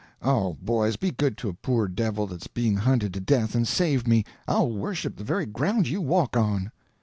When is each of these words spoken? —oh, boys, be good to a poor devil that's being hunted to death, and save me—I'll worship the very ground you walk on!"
—oh, 0.23 0.57
boys, 0.59 0.95
be 0.95 1.11
good 1.11 1.37
to 1.37 1.47
a 1.47 1.53
poor 1.53 1.87
devil 1.87 2.25
that's 2.25 2.47
being 2.47 2.75
hunted 2.77 3.13
to 3.13 3.19
death, 3.19 3.53
and 3.53 3.67
save 3.67 4.07
me—I'll 4.07 4.71
worship 4.71 5.15
the 5.15 5.23
very 5.23 5.45
ground 5.45 5.87
you 5.89 6.01
walk 6.01 6.35
on!" 6.35 6.71